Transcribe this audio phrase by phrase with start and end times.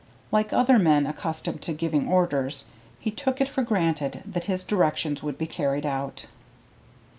[0.31, 2.65] Like other men accustomed to giving orders,
[2.99, 6.25] he took it for granted that his directions would be carried out.